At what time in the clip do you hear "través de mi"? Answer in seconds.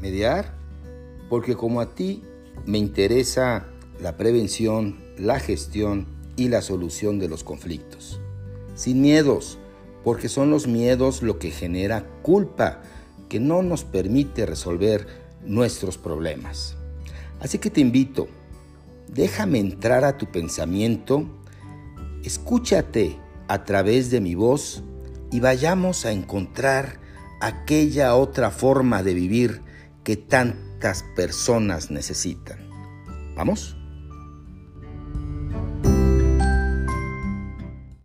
23.64-24.34